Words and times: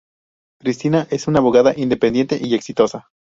Cristina 0.59 1.07
es 1.11 1.27
una 1.27 1.37
abogada 1.37 1.75
independiente 1.77 2.39
y 2.41 2.55
exitosa. 2.55 3.09